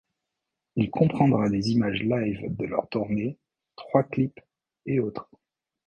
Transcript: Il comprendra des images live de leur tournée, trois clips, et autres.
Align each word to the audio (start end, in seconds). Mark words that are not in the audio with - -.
Il 0.77 0.89
comprendra 0.89 1.47
des 1.51 1.69
images 1.73 2.01
live 2.01 2.47
de 2.57 2.65
leur 2.65 2.89
tournée, 2.89 3.37
trois 3.75 4.01
clips, 4.01 4.39
et 4.87 4.99
autres. 4.99 5.29